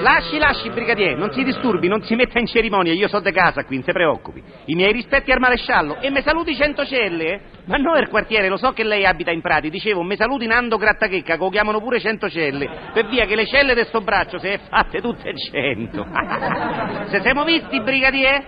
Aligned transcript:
Lasci, 0.00 0.38
lasci, 0.38 0.70
brigadier, 0.70 1.16
non 1.16 1.32
si 1.32 1.42
disturbi, 1.42 1.88
non 1.88 2.02
si 2.02 2.14
metta 2.14 2.38
in 2.38 2.46
cerimonia, 2.46 2.92
io 2.92 3.08
so 3.08 3.18
di 3.18 3.32
casa 3.32 3.64
qui, 3.64 3.76
non 3.76 3.84
si 3.84 3.92
preoccupi. 3.92 4.42
I 4.66 4.74
miei 4.74 4.92
rispetti 4.92 5.32
al 5.32 5.40
maresciallo 5.40 5.98
e 6.00 6.10
me 6.10 6.22
saluti 6.22 6.54
Centocelle, 6.54 7.24
eh? 7.24 7.40
Ma 7.64 7.76
no, 7.76 7.96
il 7.96 8.08
quartiere, 8.08 8.48
lo 8.48 8.56
so 8.56 8.72
che 8.72 8.84
lei 8.84 9.04
abita 9.04 9.30
in 9.30 9.40
Prati, 9.40 9.70
dicevo, 9.70 10.02
me 10.02 10.16
saluti 10.16 10.46
Nando 10.46 10.76
Grattachecca, 10.76 11.36
che 11.36 11.42
lo 11.42 11.50
chiamano 11.50 11.80
pure 11.80 11.98
Centocelle, 11.98 12.90
per 12.92 13.08
via 13.08 13.26
che 13.26 13.34
le 13.34 13.46
celle 13.46 13.74
di 13.74 13.84
sto 13.84 14.00
braccio 14.00 14.38
se 14.38 14.52
è 14.52 14.58
fatte 14.68 15.00
tutte 15.00 15.32
cento. 15.36 16.06
se 17.10 17.20
siamo 17.20 17.44
visti, 17.44 17.80
brigadier? 17.80 18.44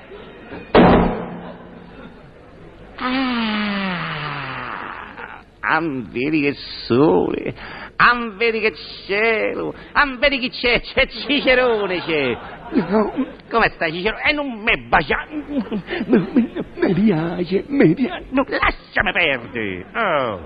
Ah, 2.96 4.20
ah, 5.60 5.80
vedi 5.80 6.42
che 6.42 6.54
sole, 6.86 7.54
ah, 8.00 8.30
vedi 8.36 8.60
che 8.60 8.74
cielo, 9.06 9.74
ah, 9.92 10.16
vedi 10.18 10.38
chi 10.38 10.50
c'è, 10.50 10.80
c'è 10.80 11.06
Cicerone, 11.06 12.00
c'è. 12.00 12.38
Come 13.50 13.70
stai 13.74 13.92
Cicerone? 13.92 14.22
E 14.22 14.32
non 14.32 14.60
me 14.62 14.76
bacia... 14.88 15.26
Mi 15.30 16.94
piace, 16.94 17.64
mi 17.66 17.94
piace. 17.94 18.24
No, 18.30 18.44
lasciami 18.48 19.12
perdere. 19.12 19.86
Oh. 19.94 20.40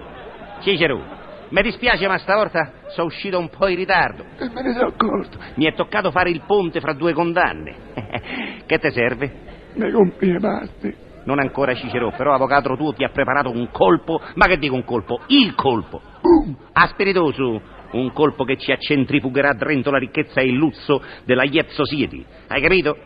Cicerone, 0.61 1.23
mi 1.51 1.63
dispiace 1.63 2.09
ma 2.09 2.19
stavolta 2.19 2.73
sono 2.89 3.07
uscito 3.07 3.39
un 3.39 3.49
po' 3.49 3.69
in 3.69 3.77
ritardo. 3.77 4.25
E 4.39 4.49
me 4.53 4.63
ne 4.63 4.73
sono 4.73 4.89
accorto. 4.89 5.39
Mi 5.55 5.67
è 5.67 5.75
toccato 5.75 6.11
fare 6.11 6.31
il 6.31 6.43
ponte 6.47 6.81
fra 6.81 6.93
due 6.93 7.13
condanne. 7.13 7.77
che 8.67 8.79
te 8.79 8.91
serve? 8.91 9.53
Mi 9.75 9.91
le 9.91 10.39
paste. 10.41 11.04
Non 11.25 11.39
ancora 11.39 11.75
Cicerone, 11.75 12.17
però 12.17 12.35
avvocato 12.35 12.77
tuo 12.77 12.93
ti 12.93 13.05
ha 13.05 13.09
preparato 13.09 13.51
un 13.51 13.71
colpo, 13.71 14.21
ma 14.35 14.47
che 14.47 14.59
dico 14.59 14.75
un 14.75 14.85
colpo? 14.85 15.21
Il 15.29 15.55
colpo. 15.55 16.01
Boom. 16.21 16.57
Spiritoso, 16.89 17.61
un 17.93 18.13
colpo 18.13 18.45
che 18.45 18.57
ci 18.57 18.73
accentrifugherà 18.73 19.55
dentro 19.55 19.93
la 19.93 19.99
ricchezza 19.99 20.41
e 20.41 20.47
il 20.47 20.55
lusso 20.55 21.03
della 21.25 21.45
Yet 21.45 21.71
Society. 21.71 22.25
Hai 22.49 22.61
capito? 22.61 22.97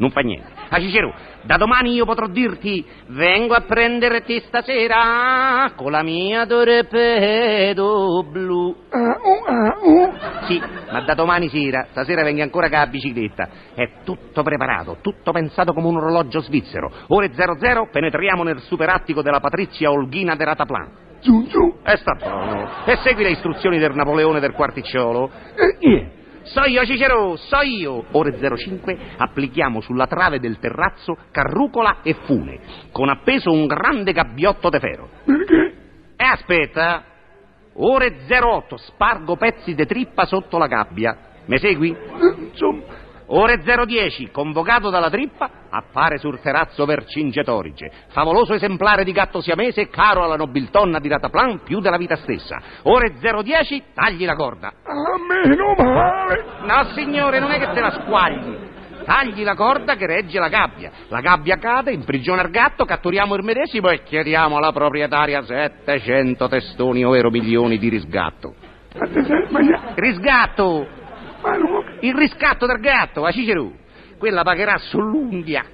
No, 0.00 0.06
Non 0.06 0.10
fa 0.10 0.20
niente. 0.20 0.48
Ah, 0.70 0.80
Cicero, 0.80 1.12
da 1.42 1.56
domani 1.56 1.92
io 1.92 2.06
potrò 2.06 2.26
dirti 2.26 2.84
vengo 3.08 3.54
a 3.54 3.60
prenderti 3.60 4.40
stasera 4.46 5.72
con 5.76 5.90
la 5.90 6.02
mia 6.02 6.46
torpedo 6.46 8.24
blu. 8.24 8.74
ah, 8.88 8.98
uh, 8.98 9.44
ah, 9.46 9.76
uh. 9.80 10.12
Sì, 10.46 10.60
ma 10.90 11.02
da 11.02 11.14
domani 11.14 11.48
sera, 11.48 11.88
stasera 11.90 12.22
venga 12.22 12.42
ancora 12.42 12.68
con 12.68 12.78
la 12.78 12.86
bicicletta. 12.86 13.48
È 13.74 14.02
tutto 14.04 14.42
preparato, 14.42 14.98
tutto 15.02 15.32
pensato 15.32 15.72
come 15.72 15.88
un 15.88 15.96
orologio 15.96 16.40
svizzero. 16.40 16.90
Ore 17.08 17.32
00 17.32 17.88
penetriamo 17.92 18.42
nel 18.42 18.60
superattico 18.60 19.22
della 19.22 19.40
Patrizia 19.40 19.90
Olghina 19.90 20.34
de 20.34 20.44
Rataplan. 20.44 20.90
Su, 21.20 21.44
su. 21.48 21.78
E 21.84 21.96
sta 21.98 22.14
buono. 22.14 22.86
E 22.86 22.96
segui 23.02 23.24
le 23.24 23.30
istruzioni 23.32 23.78
del 23.78 23.94
Napoleone 23.94 24.40
del 24.40 24.52
quarticciolo. 24.52 25.30
E 25.54 25.76
chi 25.78 25.94
è? 25.94 26.18
So 26.52 26.64
io 26.66 26.84
Cicero, 26.84 27.36
so 27.36 27.60
io. 27.60 28.04
Ore 28.12 28.36
05 28.56 28.98
applichiamo 29.16 29.80
sulla 29.80 30.06
trave 30.06 30.40
del 30.40 30.58
terrazzo 30.58 31.16
carrucola 31.30 31.98
e 32.02 32.14
fune, 32.24 32.58
con 32.90 33.08
appeso 33.08 33.52
un 33.52 33.66
grande 33.66 34.12
gabbiotto 34.12 34.68
de 34.68 34.78
ferro. 34.80 35.08
Perché? 35.24 35.74
E 36.16 36.24
aspetta. 36.24 37.04
Ore 37.74 38.16
08 38.28 38.76
spargo 38.76 39.36
pezzi 39.36 39.74
de 39.74 39.86
trippa 39.86 40.24
sotto 40.24 40.58
la 40.58 40.66
gabbia. 40.66 41.16
Me 41.46 41.58
segui? 41.58 41.90
Eh, 41.90 42.34
Insomma, 42.50 42.82
Ore 43.26 43.58
010, 43.58 44.30
convocato 44.32 44.90
dalla 44.90 45.08
trippa, 45.08 45.48
appare 45.70 46.18
sul 46.18 46.40
terrazzo 46.40 46.84
Vercingetorige, 46.84 47.90
favoloso 48.08 48.54
esemplare 48.54 49.04
di 49.04 49.12
gatto 49.12 49.40
siamese, 49.40 49.88
caro 49.88 50.24
alla 50.24 50.36
nobiltonna 50.36 50.98
di 50.98 51.08
Rataplan 51.08 51.62
più 51.62 51.80
della 51.80 51.96
vita 51.96 52.16
stessa. 52.16 52.60
Ore 52.82 53.14
010, 53.18 53.84
tagli 53.94 54.24
la 54.24 54.34
corda. 54.34 54.72
a 54.84 54.92
meno 55.26 55.74
male. 55.76 56.44
No, 56.62 56.84
signore, 56.94 57.38
non 57.38 57.50
è 57.50 57.58
che 57.58 57.72
te 57.72 57.80
la 57.80 57.90
squagli. 57.90 58.68
Tagli 59.04 59.42
la 59.42 59.54
corda 59.54 59.96
che 59.96 60.06
regge 60.06 60.38
la 60.38 60.48
gabbia. 60.48 60.90
La 61.08 61.20
gabbia 61.20 61.56
cade, 61.56 61.92
imprigiona 61.92 62.42
il 62.42 62.50
gatto, 62.50 62.84
catturiamo 62.84 63.34
il 63.34 63.42
medesimo 63.42 63.88
e 63.88 64.02
chiediamo 64.02 64.56
alla 64.56 64.72
proprietaria 64.72 65.42
700 65.42 66.48
testoni, 66.48 67.04
ovvero 67.04 67.30
milioni 67.30 67.78
di 67.78 67.88
risgatto. 67.88 68.54
Risgatto! 69.94 70.86
Il 72.00 72.14
riscatto 72.14 72.66
del 72.66 72.80
gatto, 72.80 73.24
a 73.24 73.30
Cicero. 73.30 73.72
Quella 74.20 74.42
pagherà 74.42 74.76
sull'unghia. 74.76 75.64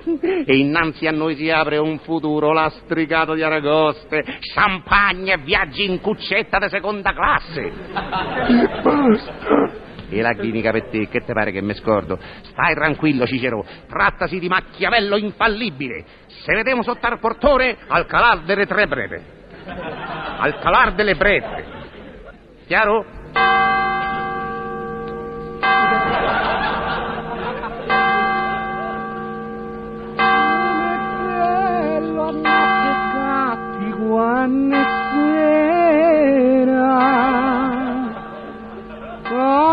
E 0.46 0.56
innanzi 0.56 1.08
a 1.08 1.10
noi 1.10 1.34
si 1.34 1.50
apre 1.50 1.78
un 1.78 1.98
futuro 1.98 2.52
lastricato 2.52 3.34
di 3.34 3.42
aragoste, 3.42 4.22
champagne 4.54 5.32
e 5.32 5.38
viaggi 5.38 5.84
in 5.84 6.00
cuccetta 6.00 6.60
di 6.60 6.68
seconda 6.68 7.12
classe. 7.12 7.60
e 7.62 8.80
basta. 8.82 9.84
E 10.08 10.22
la 10.22 10.34
clinica 10.34 10.70
per 10.70 10.84
te, 10.90 11.08
che 11.08 11.24
te 11.24 11.32
pare 11.32 11.50
che 11.50 11.60
mi 11.60 11.74
scordo? 11.74 12.20
Stai 12.42 12.74
tranquillo, 12.74 13.26
Cicero. 13.26 13.66
Trattasi 13.88 14.38
di 14.38 14.46
Machiavello 14.46 15.16
infallibile. 15.16 16.04
Se 16.28 16.54
vediamo 16.54 16.84
sotto 16.84 17.04
al 17.04 17.18
portone, 17.18 17.76
al 17.88 18.06
calar 18.06 18.42
delle 18.42 18.66
tre 18.66 18.86
breve. 18.86 19.24
Al 19.64 20.60
calar 20.60 20.94
delle 20.94 21.16
breve. 21.16 21.64
Chiaro? 22.68 23.15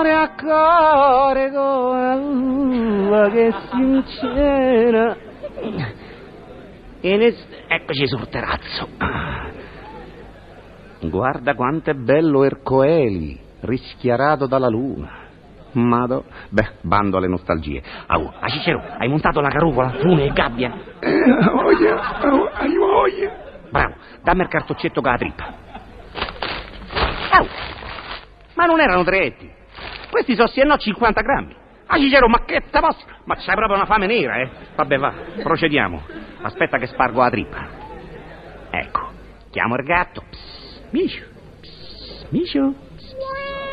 Cuore 0.03 0.11
a 0.11 0.29
cuore 0.35 1.51
con 1.51 3.09
la 3.09 3.29
che 3.29 3.53
sincera 3.71 5.15
ne... 7.01 7.33
Eccoci 7.67 8.07
sul 8.07 8.27
terrazzo. 8.27 8.89
Guarda 10.99 11.55
quanto 11.55 11.89
è 11.89 11.93
bello 11.93 12.43
Ercoeli, 12.43 13.39
rischiarato 13.61 14.45
dalla 14.45 14.67
luna. 14.67 15.21
Mado. 15.73 16.25
Beh, 16.49 16.73
bando 16.81 17.17
alle 17.17 17.27
nostalgie. 17.27 17.81
Au, 18.05 18.31
a 18.39 18.47
Cicero, 18.49 18.83
hai 18.97 19.07
montato 19.07 19.39
la 19.41 19.49
carucola, 19.49 19.89
fune 20.01 20.25
e 20.25 20.33
gabbia? 20.33 20.71
Eh, 21.03 21.49
voglia, 21.51 21.99
a- 21.99 22.51
hai 22.53 22.75
voglia. 22.77 23.31
Bravo, 23.69 23.95
dammi 24.21 24.41
il 24.41 24.47
cartoccetto 24.49 25.01
con 25.01 25.11
la 25.11 25.17
trippa. 25.17 25.53
Au! 27.31 27.47
Ma 28.53 28.65
non 28.65 28.79
erano 28.79 29.03
tre 29.03 29.25
etti. 29.25 29.52
Questi 30.13 30.35
sono 30.35 30.47
sì 30.47 30.59
e 30.59 30.63
no 30.63 30.77
50 30.77 31.21
grammi. 31.21 31.55
Ah, 31.87 31.97
Cicero, 31.97 32.27
ma 32.27 32.45
che 32.45 32.61
te 32.69 32.79
posso... 32.79 33.03
Ma 33.23 33.33
c'hai 33.33 33.55
proprio 33.55 33.77
una 33.77 33.87
fame 33.87 34.05
nera, 34.05 34.35
eh? 34.41 34.49
Vabbè, 34.75 34.97
va, 34.99 35.11
procediamo. 35.41 36.03
Aspetta 36.43 36.77
che 36.77 36.85
spargo 36.85 37.21
la 37.21 37.31
trippa. 37.31 37.67
Ecco, 38.69 39.09
chiamo 39.49 39.75
il 39.75 39.83
gatto. 39.83 40.23
Psst, 40.29 40.91
Micio. 40.91 41.23
Psst, 41.59 42.27
Micio. 42.29 42.75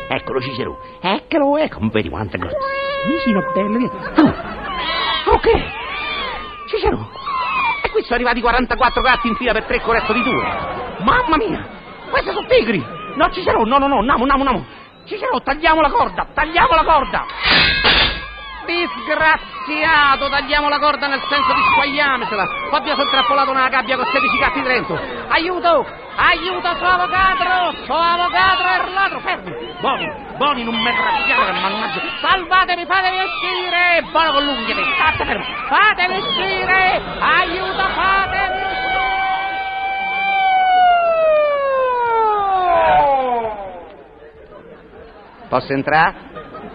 Eccolo, 0.09 0.41
Cicero. 0.41 0.79
Eccolo, 0.99 1.57
ecco. 1.57 1.87
Vedi 1.89 2.09
quante 2.09 2.39
cose. 2.39 2.57
Micino, 3.05 3.51
bello. 3.53 3.85
Oh, 5.27 5.33
ok. 5.33 5.47
Cicero. 6.69 7.07
E 7.83 7.89
qui 7.91 8.01
sono 8.01 8.15
arrivati 8.15 8.41
44 8.41 9.01
gatti 9.03 9.27
in 9.27 9.35
fila 9.35 9.53
per 9.53 9.65
tre 9.65 9.79
corretto 9.79 10.11
di 10.11 10.23
due. 10.23 10.43
Mamma 11.03 11.37
mia! 11.37 11.67
Questi 12.09 12.31
sono 12.31 12.47
tigri! 12.47 12.83
No, 13.15 13.29
Cicero, 13.29 13.63
no, 13.63 13.77
no, 13.77 13.85
no, 13.85 14.01
namo, 14.01 14.25
namo, 14.25 14.43
namo. 14.43 14.65
Cicero, 15.05 15.41
tagliamo 15.41 15.81
la 15.81 15.89
corda, 15.89 16.27
tagliamo 16.33 16.75
la 16.75 16.83
corda! 16.83 17.25
Disgraziato, 18.65 20.29
tagliamo 20.29 20.69
la 20.69 20.79
corda 20.79 21.07
nel 21.07 21.21
senso 21.27 21.53
di 21.53 21.61
squagliamesela. 21.71 22.47
Oddio, 22.71 22.95
sono 22.95 23.09
trappolato 23.09 23.51
nella 23.51 23.69
gabbia 23.69 23.97
con 23.97 24.05
16 24.05 24.37
gatti 24.37 24.61
dentro. 24.61 24.99
Aiuto! 25.29 25.85
Aiuto, 26.15 26.75
suo 26.77 26.87
avvocato! 26.87 27.75
Suo 27.83 27.95
avvocato 27.95 28.63
è 28.63 28.87
il 28.87 28.93
ladro! 28.93 29.19
Fermi! 29.19 29.73
Boni, 29.81 30.11
Boni, 30.37 30.63
non 30.63 30.75
mi 30.75 30.83
graffiate, 30.83 31.51
mannaggia! 31.51 32.01
Salvatemi, 32.21 32.85
fatemi 32.85 33.17
uscire! 33.23 34.03
Buono 34.11 34.31
con 34.31 34.45
l'unghia, 34.45 34.75
te! 34.75 34.83
State 34.95 35.25
fermo! 35.25 35.45
Fatemi 35.67 36.17
uscire! 36.17 37.01
Aiuto, 37.19 37.87
fatemi 37.95 38.61
uscire! 38.61 38.81
Posso 45.51 45.73
entrare? 45.73 46.15